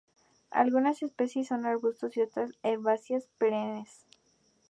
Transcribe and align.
Algunas 0.49 1.03
especies 1.03 1.49
son 1.49 1.63
arbustos, 1.67 2.17
y 2.17 2.21
otras 2.21 2.49
herbáceas 2.63 3.29
perennes. 3.37 4.07